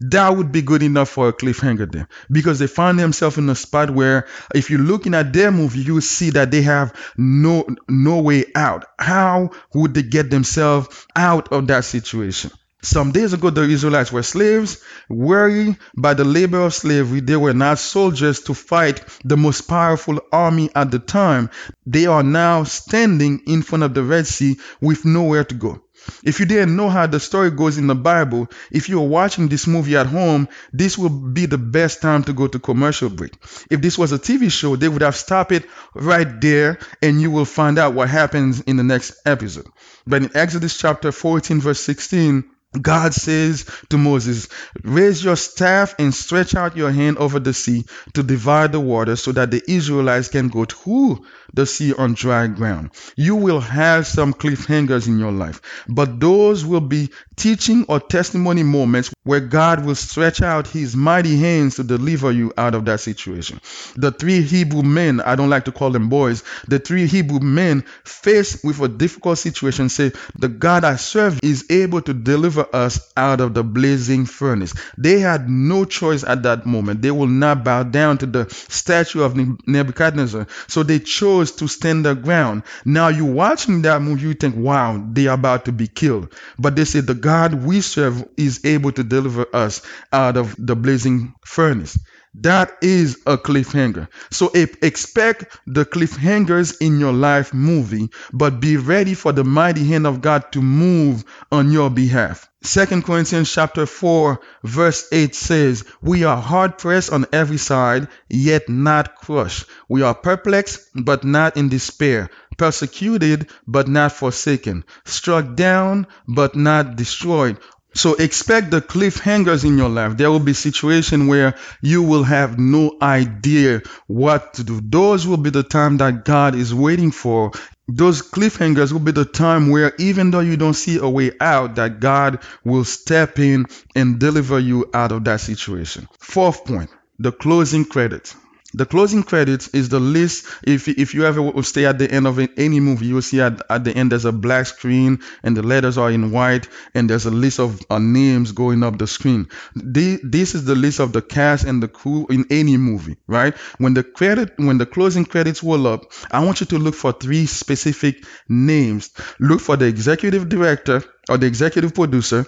that 0.00 0.36
would 0.36 0.52
be 0.52 0.62
good 0.62 0.82
enough 0.82 1.08
for 1.08 1.28
a 1.28 1.32
cliffhanger 1.32 1.90
there 1.90 2.08
because 2.30 2.58
they 2.58 2.66
find 2.66 2.98
themselves 2.98 3.38
in 3.38 3.48
a 3.48 3.54
spot 3.54 3.90
where 3.90 4.26
if 4.54 4.70
you're 4.70 4.80
looking 4.80 5.14
at 5.14 5.32
their 5.32 5.50
movie 5.50 5.80
you 5.80 6.00
see 6.00 6.30
that 6.30 6.50
they 6.50 6.62
have 6.62 6.94
no 7.16 7.64
no 7.88 8.20
way 8.20 8.44
out 8.54 8.84
how 8.98 9.50
would 9.74 9.94
they 9.94 10.02
get 10.02 10.30
themselves 10.30 11.06
out 11.16 11.52
of 11.52 11.66
that 11.68 11.84
situation 11.84 12.50
some 12.82 13.10
days 13.10 13.32
ago, 13.32 13.50
the 13.50 13.62
Israelites 13.62 14.12
were 14.12 14.22
slaves. 14.22 14.82
Weary 15.08 15.76
by 15.96 16.14
the 16.14 16.24
labor 16.24 16.60
of 16.60 16.74
slavery, 16.74 17.20
they 17.20 17.36
were 17.36 17.54
not 17.54 17.78
soldiers 17.78 18.40
to 18.42 18.54
fight 18.54 19.04
the 19.24 19.36
most 19.36 19.62
powerful 19.62 20.20
army 20.32 20.70
at 20.74 20.90
the 20.90 21.00
time. 21.00 21.50
They 21.86 22.06
are 22.06 22.22
now 22.22 22.64
standing 22.64 23.42
in 23.46 23.62
front 23.62 23.82
of 23.82 23.94
the 23.94 24.04
Red 24.04 24.26
Sea 24.26 24.58
with 24.80 25.04
nowhere 25.04 25.44
to 25.44 25.54
go. 25.54 25.82
If 26.22 26.38
you 26.38 26.46
didn't 26.46 26.76
know 26.76 26.88
how 26.88 27.06
the 27.06 27.18
story 27.20 27.50
goes 27.50 27.76
in 27.78 27.88
the 27.88 27.94
Bible, 27.94 28.48
if 28.70 28.88
you're 28.88 29.00
watching 29.00 29.48
this 29.48 29.66
movie 29.66 29.96
at 29.96 30.06
home, 30.06 30.48
this 30.72 30.96
will 30.96 31.10
be 31.10 31.46
the 31.46 31.58
best 31.58 32.00
time 32.00 32.22
to 32.24 32.32
go 32.32 32.46
to 32.46 32.58
commercial 32.58 33.10
break. 33.10 33.32
If 33.70 33.82
this 33.82 33.98
was 33.98 34.12
a 34.12 34.18
TV 34.18 34.50
show, 34.50 34.76
they 34.76 34.88
would 34.88 35.02
have 35.02 35.16
stopped 35.16 35.52
it 35.52 35.66
right 35.94 36.40
there 36.40 36.78
and 37.02 37.20
you 37.20 37.30
will 37.30 37.44
find 37.44 37.78
out 37.78 37.94
what 37.94 38.08
happens 38.08 38.60
in 38.60 38.76
the 38.76 38.84
next 38.84 39.20
episode. 39.26 39.66
But 40.06 40.22
in 40.22 40.30
Exodus 40.34 40.78
chapter 40.78 41.10
14, 41.12 41.60
verse 41.60 41.80
16, 41.80 42.44
God 42.72 43.14
says 43.14 43.64
to 43.88 43.96
Moses, 43.96 44.48
Raise 44.82 45.24
your 45.24 45.36
staff 45.36 45.94
and 45.98 46.14
stretch 46.14 46.54
out 46.54 46.76
your 46.76 46.90
hand 46.90 47.16
over 47.16 47.40
the 47.40 47.54
sea 47.54 47.84
to 48.12 48.22
divide 48.22 48.72
the 48.72 48.80
water 48.80 49.16
so 49.16 49.32
that 49.32 49.50
the 49.50 49.62
Israelites 49.66 50.28
can 50.28 50.48
go 50.48 50.66
through 50.66 51.24
the 51.54 51.64
sea 51.64 51.94
on 51.94 52.12
dry 52.12 52.46
ground. 52.46 52.90
You 53.16 53.36
will 53.36 53.60
have 53.60 54.06
some 54.06 54.34
cliffhangers 54.34 55.06
in 55.06 55.18
your 55.18 55.32
life, 55.32 55.62
but 55.88 56.20
those 56.20 56.64
will 56.64 56.82
be 56.82 57.10
teaching 57.36 57.86
or 57.88 58.00
testimony 58.00 58.62
moments 58.62 59.14
where 59.24 59.40
God 59.40 59.84
will 59.84 59.94
stretch 59.94 60.42
out 60.42 60.66
his 60.66 60.94
mighty 60.94 61.38
hands 61.38 61.76
to 61.76 61.84
deliver 61.84 62.30
you 62.32 62.52
out 62.58 62.74
of 62.74 62.84
that 62.84 63.00
situation. 63.00 63.60
The 63.96 64.10
three 64.10 64.42
Hebrew 64.42 64.82
men, 64.82 65.20
I 65.20 65.36
don't 65.36 65.50
like 65.50 65.64
to 65.66 65.72
call 65.72 65.90
them 65.90 66.08
boys, 66.08 66.42
the 66.66 66.78
three 66.78 67.06
Hebrew 67.06 67.40
men 67.40 67.82
faced 68.04 68.64
with 68.64 68.80
a 68.80 68.88
difficult 68.88 69.38
situation 69.38 69.88
say, 69.88 70.12
The 70.38 70.48
God 70.48 70.84
I 70.84 70.96
serve 70.96 71.40
is 71.42 71.64
able 71.70 72.02
to 72.02 72.12
deliver 72.12 72.57
us 72.60 73.12
out 73.16 73.40
of 73.40 73.54
the 73.54 73.62
blazing 73.62 74.26
furnace. 74.26 74.74
They 74.96 75.20
had 75.20 75.48
no 75.48 75.84
choice 75.84 76.24
at 76.24 76.42
that 76.44 76.66
moment. 76.66 77.02
They 77.02 77.10
will 77.10 77.26
not 77.26 77.64
bow 77.64 77.82
down 77.82 78.18
to 78.18 78.26
the 78.26 78.48
statue 78.50 79.22
of 79.22 79.36
Nebuchadnezzar. 79.66 80.46
So 80.66 80.82
they 80.82 80.98
chose 80.98 81.52
to 81.56 81.68
stand 81.68 82.04
their 82.04 82.14
ground. 82.14 82.62
Now 82.84 83.08
you're 83.08 83.32
watching 83.32 83.82
that 83.82 84.02
movie, 84.02 84.22
you 84.22 84.34
think, 84.34 84.56
wow, 84.56 85.04
they 85.12 85.26
are 85.26 85.34
about 85.34 85.64
to 85.66 85.72
be 85.72 85.86
killed. 85.86 86.32
But 86.58 86.76
they 86.76 86.84
say 86.84 87.00
the 87.00 87.14
God 87.14 87.54
we 87.54 87.80
serve 87.80 88.24
is 88.36 88.64
able 88.64 88.92
to 88.92 89.04
deliver 89.04 89.46
us 89.54 89.82
out 90.12 90.36
of 90.36 90.54
the 90.58 90.76
blazing 90.76 91.34
furnace. 91.44 91.98
That 92.34 92.76
is 92.82 93.18
a 93.26 93.36
cliffhanger. 93.36 94.08
So 94.30 94.52
expect 94.54 95.58
the 95.66 95.84
cliffhangers 95.84 96.76
in 96.80 97.00
your 97.00 97.12
life 97.12 97.52
movie, 97.52 98.10
but 98.32 98.60
be 98.60 98.76
ready 98.76 99.14
for 99.14 99.32
the 99.32 99.44
mighty 99.44 99.84
hand 99.84 100.06
of 100.06 100.20
God 100.20 100.52
to 100.52 100.62
move 100.62 101.24
on 101.50 101.72
your 101.72 101.90
behalf. 101.90 102.47
Second 102.62 103.04
Corinthians 103.04 103.52
chapter 103.52 103.86
4 103.86 104.40
verse 104.64 105.08
8 105.12 105.34
says, 105.34 105.84
We 106.02 106.24
are 106.24 106.40
hard 106.40 106.78
pressed 106.78 107.12
on 107.12 107.26
every 107.32 107.56
side, 107.58 108.08
yet 108.28 108.68
not 108.68 109.16
crushed. 109.16 109.66
We 109.88 110.02
are 110.02 110.14
perplexed, 110.14 110.80
but 110.94 111.24
not 111.24 111.56
in 111.56 111.68
despair. 111.68 112.30
Persecuted, 112.56 113.48
but 113.66 113.88
not 113.88 114.12
forsaken. 114.12 114.84
Struck 115.04 115.54
down, 115.54 116.08
but 116.26 116.56
not 116.56 116.96
destroyed 116.96 117.58
So 117.94 118.14
expect 118.14 118.70
the 118.70 118.80
cliffhangers 118.80 119.64
in 119.64 119.78
your 119.78 119.88
life. 119.88 120.16
There 120.16 120.30
will 120.30 120.38
be 120.40 120.52
situation 120.52 121.26
where 121.26 121.54
you 121.82 122.02
will 122.02 122.22
have 122.22 122.58
no 122.58 122.96
idea 123.02 123.82
what 124.06 124.54
to 124.54 124.64
do. 124.64 124.80
Those 124.82 125.26
will 125.26 125.38
be 125.38 125.50
the 125.50 125.62
time 125.62 125.96
that 125.96 126.24
God 126.24 126.54
is 126.54 126.72
waiting 126.74 127.10
for. 127.10 127.50
Those 127.88 128.22
cliffhangers 128.22 128.92
will 128.92 129.00
be 129.00 129.12
the 129.12 129.24
time 129.24 129.70
where 129.70 129.94
even 129.98 130.30
though 130.30 130.40
you 130.40 130.58
don't 130.58 130.74
see 130.74 130.98
a 130.98 131.08
way 131.08 131.32
out, 131.40 131.76
that 131.76 132.00
God 132.00 132.40
will 132.62 132.84
step 132.84 133.38
in 133.38 133.66
and 133.96 134.18
deliver 134.18 134.58
you 134.58 134.90
out 134.92 135.10
of 135.10 135.24
that 135.24 135.40
situation. 135.40 136.06
Fourth 136.18 136.64
point, 136.66 136.90
the 137.18 137.32
closing 137.32 137.86
credits. 137.86 138.36
The 138.74 138.84
closing 138.84 139.22
credits 139.22 139.68
is 139.68 139.88
the 139.88 139.98
list. 139.98 140.44
If 140.62 140.88
if 140.88 141.14
you 141.14 141.24
ever 141.24 141.62
stay 141.62 141.86
at 141.86 141.98
the 141.98 142.10
end 142.10 142.26
of 142.26 142.38
any 142.38 142.80
movie, 142.80 143.06
you 143.06 143.14
will 143.14 143.22
see 143.22 143.40
at, 143.40 143.62
at 143.70 143.84
the 143.84 143.96
end 143.96 144.12
there's 144.12 144.26
a 144.26 144.32
black 144.32 144.66
screen 144.66 145.20
and 145.42 145.56
the 145.56 145.62
letters 145.62 145.96
are 145.96 146.10
in 146.10 146.32
white 146.32 146.68
and 146.94 147.08
there's 147.08 147.24
a 147.24 147.30
list 147.30 147.60
of 147.60 147.80
uh, 147.88 147.98
names 147.98 148.52
going 148.52 148.82
up 148.82 148.98
the 148.98 149.06
screen. 149.06 149.48
The, 149.74 150.20
this 150.22 150.54
is 150.54 150.66
the 150.66 150.74
list 150.74 151.00
of 151.00 151.14
the 151.14 151.22
cast 151.22 151.64
and 151.64 151.82
the 151.82 151.88
crew 151.88 152.26
in 152.28 152.44
any 152.50 152.76
movie, 152.76 153.16
right? 153.26 153.56
When 153.78 153.94
the 153.94 154.02
credit 154.02 154.52
when 154.58 154.76
the 154.76 154.86
closing 154.86 155.24
credits 155.24 155.62
roll 155.62 155.86
up, 155.86 156.12
I 156.30 156.44
want 156.44 156.60
you 156.60 156.66
to 156.66 156.78
look 156.78 156.94
for 156.94 157.12
three 157.12 157.46
specific 157.46 158.22
names. 158.50 159.10
Look 159.40 159.60
for 159.62 159.76
the 159.78 159.86
executive 159.86 160.50
director 160.50 161.02
or 161.28 161.38
the 161.38 161.46
executive 161.46 161.94
producer, 161.94 162.46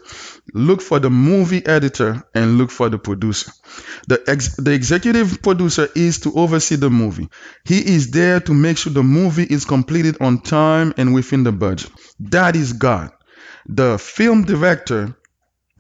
look 0.55 0.83
for 0.83 0.99
the 0.99 1.11
movie 1.11 1.65
editor 1.67 2.23
and 2.35 2.59
look 2.59 2.71
for 2.71 2.89
the 2.89 2.99
producer. 2.99 3.53
The, 4.09 4.23
ex- 4.27 4.57
the 4.57 4.73
executive 4.73 5.43
producer 5.43 5.89
is 5.95 6.21
to 6.21 6.33
oversee 6.35 6.77
the 6.77 6.91
movie. 6.91 7.29
He 7.65 7.79
is 7.79 8.11
there 8.11 8.41
to 8.41 8.55
make 8.55 8.79
sure 8.79 8.93
the 8.93 9.03
movie 9.03 9.45
is 9.45 9.65
completed 9.65 10.17
on 10.21 10.41
time 10.41 10.95
and 10.97 11.15
within 11.15 11.45
the 11.45 11.53
budget. 11.53 11.91
That 12.21 12.57
is 12.57 12.73
God. 12.73 13.11
The 13.69 13.99
film 13.99 14.45
director 14.45 15.17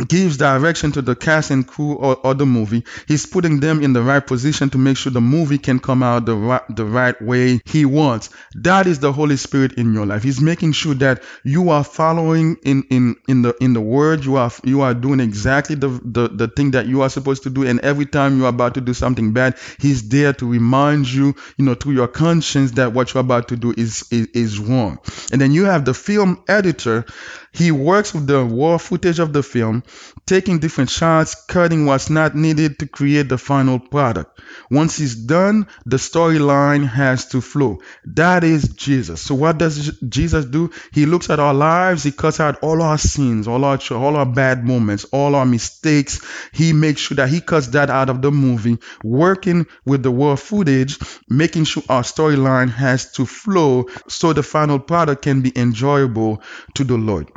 gives 0.08 0.36
direction 0.36 0.92
to 0.92 1.02
the 1.02 1.14
cast 1.14 1.50
and 1.50 1.66
crew 1.66 1.94
or, 1.94 2.16
or, 2.24 2.34
the 2.34 2.46
movie. 2.46 2.84
He's 3.06 3.26
putting 3.26 3.60
them 3.60 3.82
in 3.82 3.92
the 3.92 4.02
right 4.02 4.24
position 4.26 4.70
to 4.70 4.78
make 4.78 4.96
sure 4.96 5.12
the 5.12 5.20
movie 5.20 5.58
can 5.58 5.78
come 5.78 6.02
out 6.02 6.26
the 6.26 6.34
right, 6.34 6.62
the 6.68 6.84
right 6.84 7.20
way 7.20 7.60
he 7.64 7.84
wants. 7.84 8.30
That 8.54 8.86
is 8.86 9.00
the 9.00 9.12
Holy 9.12 9.36
Spirit 9.36 9.74
in 9.74 9.92
your 9.92 10.06
life. 10.06 10.22
He's 10.22 10.40
making 10.40 10.72
sure 10.72 10.94
that 10.94 11.22
you 11.44 11.70
are 11.70 11.84
following 11.84 12.56
in, 12.64 12.84
in, 12.90 13.16
in 13.28 13.42
the 13.42 13.54
in 13.60 13.72
the 13.72 13.80
word. 13.80 14.24
You 14.24 14.36
are 14.36 14.50
you 14.64 14.82
are 14.82 14.94
doing 14.94 15.20
exactly 15.20 15.76
the, 15.76 15.88
the, 15.88 16.28
the 16.28 16.48
thing 16.48 16.72
that 16.72 16.86
you 16.86 17.02
are 17.02 17.10
supposed 17.10 17.42
to 17.44 17.50
do. 17.50 17.66
And 17.66 17.80
every 17.80 18.06
time 18.06 18.38
you're 18.38 18.48
about 18.48 18.74
to 18.74 18.80
do 18.80 18.94
something 18.94 19.32
bad, 19.32 19.58
he's 19.78 20.08
there 20.08 20.32
to 20.34 20.50
remind 20.50 21.10
you, 21.10 21.34
you 21.56 21.64
know, 21.64 21.74
through 21.74 21.94
your 21.94 22.08
conscience 22.08 22.72
that 22.72 22.92
what 22.92 23.12
you're 23.12 23.20
about 23.20 23.48
to 23.48 23.56
do 23.56 23.72
is, 23.76 24.06
is, 24.10 24.26
is 24.28 24.58
wrong. 24.58 24.98
And 25.32 25.40
then 25.40 25.52
you 25.52 25.64
have 25.64 25.84
the 25.84 25.94
film 25.94 26.42
editor 26.48 27.04
he 27.52 27.72
works 27.72 28.14
with 28.14 28.26
the 28.26 28.44
raw 28.44 28.78
footage 28.78 29.18
of 29.18 29.32
the 29.32 29.42
film, 29.42 29.82
taking 30.24 30.60
different 30.60 30.90
shots, 30.90 31.34
cutting 31.46 31.84
what's 31.84 32.08
not 32.08 32.36
needed 32.36 32.78
to 32.78 32.86
create 32.86 33.28
the 33.28 33.38
final 33.38 33.78
product. 33.78 34.40
Once 34.70 34.96
he's 34.96 35.16
done, 35.16 35.66
the 35.84 35.96
storyline 35.96 36.86
has 36.86 37.26
to 37.26 37.40
flow. 37.40 37.80
That 38.04 38.44
is 38.44 38.68
Jesus. 38.68 39.20
So 39.20 39.34
what 39.34 39.58
does 39.58 39.98
Jesus 40.08 40.44
do? 40.44 40.70
He 40.92 41.06
looks 41.06 41.28
at 41.28 41.40
our 41.40 41.54
lives, 41.54 42.04
he 42.04 42.12
cuts 42.12 42.38
out 42.38 42.60
all 42.62 42.82
our 42.82 42.98
sins, 42.98 43.48
all 43.48 43.64
our 43.64 43.78
all 43.90 44.16
our 44.16 44.26
bad 44.26 44.64
moments, 44.64 45.04
all 45.04 45.34
our 45.34 45.46
mistakes. 45.46 46.20
He 46.52 46.72
makes 46.72 47.00
sure 47.00 47.16
that 47.16 47.28
he 47.28 47.40
cuts 47.40 47.68
that 47.68 47.90
out 47.90 48.10
of 48.10 48.22
the 48.22 48.30
movie, 48.30 48.78
working 49.02 49.66
with 49.84 50.02
the 50.02 50.10
raw 50.10 50.36
footage, 50.36 50.98
making 51.28 51.64
sure 51.64 51.82
our 51.88 52.02
storyline 52.02 52.70
has 52.70 53.12
to 53.12 53.26
flow 53.26 53.88
so 54.08 54.32
the 54.32 54.42
final 54.42 54.78
product 54.78 55.22
can 55.22 55.40
be 55.40 55.52
enjoyable 55.56 56.42
to 56.74 56.84
the 56.84 56.96
Lord. 56.96 57.30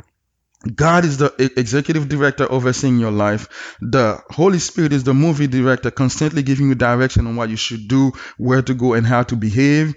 God 0.74 1.04
is 1.04 1.18
the 1.18 1.34
executive 1.56 2.08
director 2.08 2.50
overseeing 2.50 2.98
your 2.98 3.10
life. 3.10 3.76
The 3.80 4.22
Holy 4.30 4.58
Spirit 4.58 4.92
is 4.92 5.04
the 5.04 5.14
movie 5.14 5.46
director, 5.46 5.90
constantly 5.90 6.42
giving 6.42 6.68
you 6.68 6.74
direction 6.74 7.26
on 7.26 7.36
what 7.36 7.50
you 7.50 7.56
should 7.56 7.88
do, 7.88 8.12
where 8.38 8.62
to 8.62 8.74
go, 8.74 8.94
and 8.94 9.06
how 9.06 9.22
to 9.24 9.36
behave. 9.36 9.94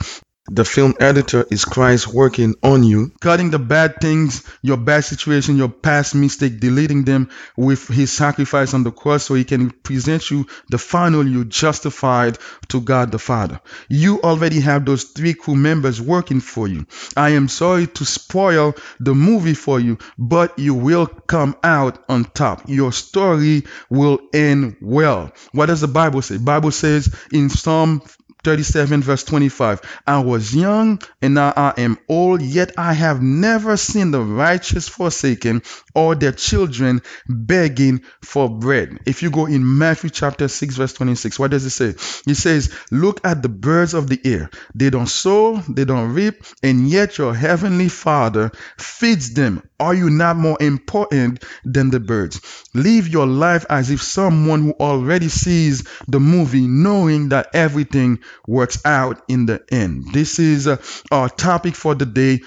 The 0.49 0.63
film 0.63 0.93
editor 1.01 1.45
is 1.51 1.65
Christ 1.65 2.07
working 2.07 2.55
on 2.63 2.83
you, 2.83 3.11
cutting 3.19 3.49
the 3.49 3.59
bad 3.59 3.99
things, 3.99 4.43
your 4.61 4.77
bad 4.77 5.03
situation, 5.03 5.57
your 5.57 5.67
past 5.67 6.15
mistake, 6.15 6.61
deleting 6.61 7.03
them 7.03 7.29
with 7.57 7.89
his 7.89 8.13
sacrifice 8.13 8.73
on 8.73 8.83
the 8.83 8.91
cross 8.91 9.25
so 9.25 9.33
he 9.33 9.43
can 9.43 9.71
present 9.71 10.31
you 10.31 10.47
the 10.69 10.77
final 10.77 11.27
you 11.27 11.43
justified 11.43 12.37
to 12.69 12.79
God 12.79 13.11
the 13.11 13.19
Father. 13.19 13.59
You 13.89 14.21
already 14.21 14.61
have 14.61 14.85
those 14.85 15.03
three 15.03 15.33
crew 15.33 15.55
members 15.55 16.01
working 16.01 16.39
for 16.39 16.65
you. 16.65 16.85
I 17.17 17.31
am 17.31 17.49
sorry 17.49 17.87
to 17.87 18.05
spoil 18.05 18.73
the 19.01 19.13
movie 19.13 19.53
for 19.53 19.81
you, 19.81 19.97
but 20.17 20.57
you 20.57 20.73
will 20.73 21.07
come 21.07 21.57
out 21.61 22.05
on 22.07 22.23
top. 22.23 22.63
Your 22.67 22.93
story 22.93 23.65
will 23.89 24.19
end 24.33 24.77
well. 24.81 25.33
What 25.51 25.65
does 25.65 25.81
the 25.81 25.89
Bible 25.89 26.21
say? 26.21 26.37
Bible 26.37 26.71
says 26.71 27.13
in 27.33 27.49
Psalm 27.49 28.01
37 28.43 29.01
verse 29.01 29.23
25 29.23 29.81
i 30.05 30.19
was 30.19 30.55
young 30.55 31.01
and 31.21 31.33
now 31.33 31.53
i 31.55 31.73
am 31.77 31.97
old 32.07 32.41
yet 32.41 32.71
i 32.77 32.93
have 32.93 33.21
never 33.21 33.75
seen 33.77 34.11
the 34.11 34.21
righteous 34.21 34.87
forsaken 34.87 35.61
or 35.95 36.15
their 36.15 36.31
children 36.31 37.01
begging 37.27 38.01
for 38.23 38.49
bread. 38.49 38.99
If 39.05 39.23
you 39.23 39.31
go 39.31 39.45
in 39.45 39.77
matthew 39.77 40.09
chapter 40.09 40.47
6 40.47 40.75
verse 40.75 40.93
26 40.93 41.39
what 41.39 41.51
does 41.51 41.65
it 41.65 41.71
say? 41.71 41.89
It 42.29 42.35
says 42.35 42.73
look 42.91 43.21
at 43.25 43.41
the 43.41 43.49
birds 43.49 43.93
of 43.93 44.07
the 44.07 44.19
air. 44.23 44.49
They 44.75 44.89
don't 44.89 45.07
sow 45.09 45.57
they 45.67 45.85
don't 45.85 46.13
reap 46.13 46.43
and 46.63 46.87
yet 46.87 47.17
your 47.17 47.33
heavenly 47.33 47.89
father 47.89 48.51
feeds 48.77 49.33
them 49.33 49.63
are 49.79 49.93
you 49.93 50.09
not 50.09 50.37
more 50.37 50.57
important 50.59 51.43
than 51.63 51.89
the 51.89 51.99
birds 51.99 52.41
live 52.73 53.07
your 53.07 53.27
life 53.27 53.65
as 53.69 53.89
if 53.91 54.01
someone 54.01 54.63
who 54.63 54.71
already 54.79 55.29
sees 55.29 55.87
the 56.07 56.19
movie 56.19 56.67
knowing 56.67 57.29
that 57.29 57.49
everything 57.53 58.19
works 58.47 58.83
out 58.85 59.21
in 59.27 59.45
the 59.45 59.63
end. 59.71 60.13
This 60.13 60.39
is 60.39 60.67
uh, 60.67 60.77
our 61.11 61.29
topic 61.29 61.75
for 61.75 61.95
the 61.95 62.05
day 62.05 62.39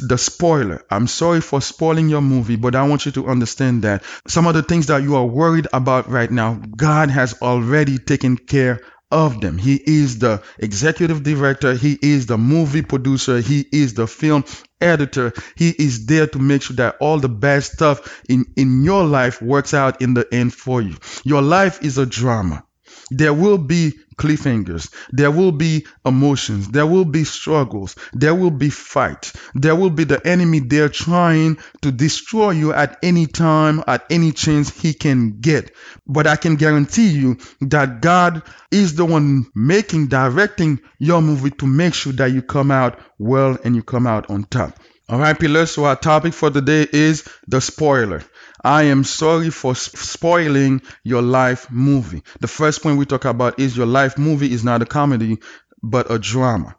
the 0.00 0.16
spoiler. 0.16 0.82
I'm 0.90 1.06
sorry 1.06 1.40
for 1.40 1.60
spoiling 1.60 2.08
your 2.08 2.22
movie, 2.22 2.56
but 2.56 2.74
I 2.74 2.86
want 2.88 3.04
you 3.04 3.12
to 3.12 3.26
understand 3.26 3.82
that 3.82 4.02
some 4.26 4.46
of 4.46 4.54
the 4.54 4.62
things 4.62 4.86
that 4.86 5.02
you 5.02 5.16
are 5.16 5.26
worried 5.26 5.66
about 5.72 6.08
right 6.08 6.30
now, 6.30 6.54
God 6.54 7.10
has 7.10 7.34
already 7.42 7.98
taken 7.98 8.38
care 8.38 8.80
of 9.14 9.40
them. 9.40 9.56
He 9.56 9.80
is 9.82 10.18
the 10.18 10.42
executive 10.58 11.22
director, 11.22 11.74
he 11.74 11.96
is 12.02 12.26
the 12.26 12.36
movie 12.36 12.82
producer, 12.82 13.40
he 13.40 13.64
is 13.72 13.94
the 13.94 14.08
film 14.08 14.44
editor. 14.80 15.32
He 15.54 15.70
is 15.70 16.06
there 16.06 16.26
to 16.26 16.38
make 16.38 16.62
sure 16.62 16.76
that 16.76 16.96
all 17.00 17.18
the 17.18 17.28
bad 17.28 17.64
stuff 17.64 18.22
in, 18.28 18.44
in 18.56 18.84
your 18.84 19.04
life 19.04 19.40
works 19.40 19.72
out 19.72 20.02
in 20.02 20.14
the 20.14 20.26
end 20.34 20.52
for 20.52 20.82
you. 20.82 20.96
Your 21.22 21.42
life 21.42 21.82
is 21.82 21.96
a 21.96 22.04
drama. 22.04 22.63
There 23.10 23.34
will 23.34 23.58
be 23.58 23.94
cliffhangers. 24.16 24.92
There 25.10 25.30
will 25.30 25.52
be 25.52 25.86
emotions. 26.04 26.68
There 26.68 26.86
will 26.86 27.04
be 27.04 27.24
struggles. 27.24 27.96
There 28.12 28.34
will 28.34 28.50
be 28.50 28.70
fight. 28.70 29.32
There 29.54 29.76
will 29.76 29.90
be 29.90 30.04
the 30.04 30.24
enemy 30.26 30.60
there 30.60 30.88
trying 30.88 31.58
to 31.82 31.90
destroy 31.90 32.50
you 32.50 32.72
at 32.72 32.98
any 33.02 33.26
time, 33.26 33.82
at 33.86 34.04
any 34.10 34.32
chance 34.32 34.70
he 34.70 34.94
can 34.94 35.40
get. 35.40 35.72
But 36.06 36.26
I 36.26 36.36
can 36.36 36.56
guarantee 36.56 37.08
you 37.08 37.38
that 37.62 38.00
God 38.00 38.42
is 38.70 38.94
the 38.94 39.04
one 39.04 39.46
making, 39.54 40.08
directing 40.08 40.80
your 40.98 41.20
movie 41.22 41.50
to 41.50 41.66
make 41.66 41.94
sure 41.94 42.12
that 42.14 42.32
you 42.32 42.42
come 42.42 42.70
out 42.70 43.00
well 43.18 43.58
and 43.64 43.74
you 43.76 43.82
come 43.82 44.06
out 44.06 44.30
on 44.30 44.44
top. 44.44 44.78
All 45.06 45.18
right, 45.18 45.38
pillars. 45.38 45.72
So 45.72 45.84
our 45.84 45.96
topic 45.96 46.32
for 46.32 46.48
the 46.48 46.62
day 46.62 46.86
is 46.90 47.28
the 47.46 47.60
spoiler. 47.60 48.22
I 48.64 48.84
am 48.84 49.04
sorry 49.04 49.50
for 49.50 49.74
spoiling 49.76 50.82
your 51.04 51.22
life 51.22 51.70
movie. 51.70 52.22
The 52.40 52.48
first 52.48 52.82
point 52.82 52.98
we 52.98 53.06
talk 53.06 53.24
about 53.26 53.60
is 53.60 53.76
your 53.76 53.86
life 53.86 54.18
movie 54.18 54.52
is 54.52 54.64
not 54.64 54.82
a 54.82 54.86
comedy, 54.86 55.38
but 55.82 56.10
a 56.10 56.18
drama. 56.18 56.74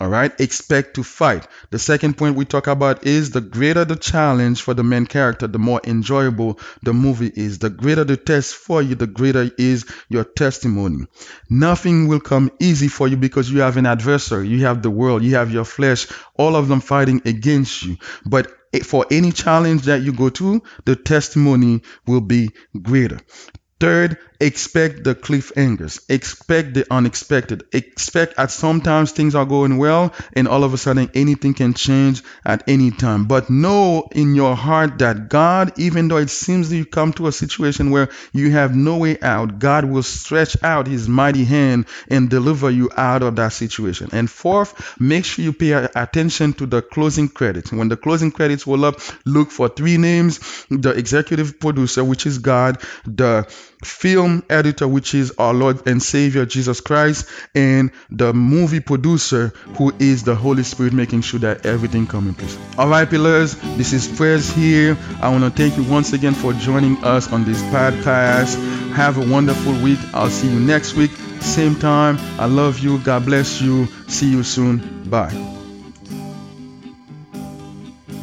All 0.00 0.08
right, 0.08 0.32
expect 0.40 0.94
to 0.94 1.02
fight. 1.02 1.46
The 1.70 1.78
second 1.78 2.16
point 2.16 2.36
we 2.36 2.46
talk 2.46 2.68
about 2.68 3.06
is 3.06 3.32
the 3.32 3.42
greater 3.42 3.84
the 3.84 3.96
challenge 3.96 4.62
for 4.62 4.72
the 4.72 4.82
main 4.82 5.04
character, 5.04 5.46
the 5.46 5.58
more 5.58 5.80
enjoyable 5.84 6.58
the 6.82 6.94
movie 6.94 7.30
is. 7.34 7.58
The 7.58 7.68
greater 7.68 8.04
the 8.04 8.16
test 8.16 8.54
for 8.54 8.80
you, 8.80 8.94
the 8.94 9.06
greater 9.06 9.50
is 9.58 9.84
your 10.08 10.24
testimony. 10.24 11.04
Nothing 11.50 12.08
will 12.08 12.20
come 12.20 12.50
easy 12.60 12.88
for 12.88 13.08
you 13.08 13.18
because 13.18 13.50
you 13.50 13.60
have 13.60 13.76
an 13.76 13.84
adversary. 13.84 14.48
You 14.48 14.64
have 14.64 14.80
the 14.80 14.90
world, 14.90 15.22
you 15.22 15.34
have 15.34 15.52
your 15.52 15.66
flesh, 15.66 16.06
all 16.34 16.56
of 16.56 16.68
them 16.68 16.80
fighting 16.80 17.20
against 17.26 17.82
you. 17.82 17.98
But 18.24 18.50
for 18.84 19.06
any 19.10 19.32
challenge 19.32 19.82
that 19.82 20.02
you 20.02 20.12
go 20.12 20.30
through, 20.30 20.62
the 20.84 20.96
testimony 20.96 21.82
will 22.06 22.20
be 22.20 22.50
greater. 22.82 23.18
Third, 23.80 24.18
expect 24.40 25.04
the 25.04 25.14
cliffhangers. 25.14 26.00
Expect 26.10 26.74
the 26.74 26.86
unexpected. 26.92 27.64
Expect 27.72 28.38
at 28.38 28.50
sometimes 28.50 29.12
things 29.12 29.34
are 29.34 29.46
going 29.46 29.78
well 29.78 30.12
and 30.34 30.48
all 30.48 30.64
of 30.64 30.74
a 30.74 30.78
sudden 30.78 31.10
anything 31.14 31.54
can 31.54 31.72
change 31.72 32.22
at 32.44 32.62
any 32.68 32.90
time. 32.90 33.24
But 33.24 33.48
know 33.48 34.08
in 34.12 34.34
your 34.34 34.54
heart 34.54 34.98
that 34.98 35.30
God, 35.30 35.78
even 35.78 36.08
though 36.08 36.18
it 36.18 36.28
seems 36.28 36.68
that 36.68 36.76
you 36.76 36.84
come 36.84 37.14
to 37.14 37.26
a 37.26 37.32
situation 37.32 37.90
where 37.90 38.10
you 38.34 38.50
have 38.50 38.76
no 38.76 38.98
way 38.98 39.18
out, 39.20 39.58
God 39.58 39.86
will 39.86 40.02
stretch 40.02 40.62
out 40.62 40.86
his 40.86 41.08
mighty 41.08 41.44
hand 41.44 41.86
and 42.08 42.28
deliver 42.28 42.70
you 42.70 42.90
out 42.98 43.22
of 43.22 43.36
that 43.36 43.54
situation. 43.54 44.10
And 44.12 44.30
fourth, 44.30 45.00
make 45.00 45.24
sure 45.24 45.42
you 45.42 45.54
pay 45.54 45.72
attention 45.72 46.52
to 46.54 46.66
the 46.66 46.82
closing 46.82 47.28
credits. 47.28 47.72
When 47.72 47.88
the 47.88 47.96
closing 47.96 48.30
credits 48.30 48.66
roll 48.66 48.84
up, 48.84 49.00
look 49.24 49.50
for 49.50 49.70
three 49.70 49.96
names, 49.96 50.66
the 50.70 50.90
executive 50.90 51.58
producer, 51.60 52.04
which 52.04 52.26
is 52.26 52.38
God, 52.38 52.82
the 53.06 53.50
film 53.82 54.44
editor, 54.50 54.86
which 54.86 55.14
is 55.14 55.32
our 55.38 55.54
Lord 55.54 55.86
and 55.86 56.02
Savior 56.02 56.46
Jesus 56.46 56.80
Christ, 56.80 57.28
and 57.54 57.90
the 58.10 58.32
movie 58.32 58.80
producer, 58.80 59.48
who 59.76 59.92
is 59.98 60.24
the 60.24 60.34
Holy 60.34 60.62
Spirit, 60.62 60.92
making 60.92 61.22
sure 61.22 61.40
that 61.40 61.66
everything 61.66 62.06
comes 62.06 62.28
in 62.28 62.34
place. 62.34 62.58
All 62.78 62.88
right, 62.88 63.08
pillars, 63.08 63.54
this 63.76 63.92
is 63.92 64.08
Prayers 64.08 64.50
here. 64.50 64.96
I 65.20 65.30
want 65.30 65.44
to 65.44 65.50
thank 65.50 65.76
you 65.76 65.90
once 65.90 66.12
again 66.12 66.34
for 66.34 66.52
joining 66.52 67.02
us 67.04 67.32
on 67.32 67.44
this 67.44 67.62
podcast. 67.64 68.56
Have 68.92 69.18
a 69.18 69.32
wonderful 69.32 69.72
week. 69.82 69.98
I'll 70.12 70.30
see 70.30 70.50
you 70.50 70.60
next 70.60 70.94
week, 70.94 71.10
same 71.40 71.76
time. 71.76 72.18
I 72.38 72.46
love 72.46 72.80
you. 72.80 72.98
God 72.98 73.24
bless 73.24 73.60
you. 73.60 73.86
See 74.08 74.30
you 74.30 74.42
soon. 74.42 75.08
Bye. 75.08 75.59